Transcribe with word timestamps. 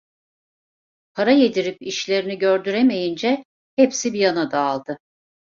Para 1.15 1.31
yedirip 1.31 1.77
işlerini 1.81 2.37
gördür 2.37 2.73
emeyince 2.73 3.45
hepsi 3.75 4.13
bir 4.13 4.19
yana 4.19 4.51
dağıldı… 4.51 4.99